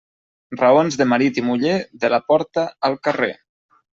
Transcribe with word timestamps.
Raons 0.59 0.95
de 1.01 1.05
marit 1.09 1.37
i 1.41 1.43
muller, 1.51 1.75
de 2.05 2.11
la 2.15 2.21
porta 2.31 2.65
al 2.89 2.99
carrer. 3.09 3.31